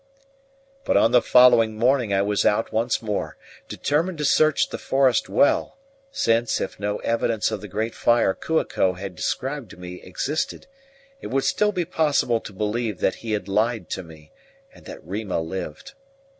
But 0.83 0.97
on 0.97 1.11
the 1.11 1.21
following 1.21 1.75
morning 1.75 2.11
I 2.11 2.23
was 2.23 2.43
out 2.43 2.71
once 2.71 3.03
more, 3.03 3.37
determined 3.69 4.17
to 4.17 4.25
search 4.25 4.69
the 4.69 4.79
forest 4.79 5.29
well; 5.29 5.77
since, 6.11 6.59
if 6.59 6.79
no 6.79 6.97
evidence 7.01 7.51
of 7.51 7.61
the 7.61 7.67
great 7.67 7.93
fire 7.93 8.33
Kua 8.33 8.65
ko 8.65 8.93
had 8.93 9.15
described 9.15 9.69
to 9.69 9.77
me 9.77 10.01
existed, 10.01 10.65
it 11.21 11.27
would 11.27 11.43
still 11.43 11.71
be 11.71 11.85
possible 11.85 12.39
to 12.39 12.51
believe 12.51 12.99
that 12.99 13.17
he 13.21 13.33
had 13.33 13.47
lied 13.47 13.91
to 13.91 14.01
me, 14.01 14.31
and 14.73 14.85
that 14.85 15.03
Rima 15.03 15.39
lived. 15.39 15.93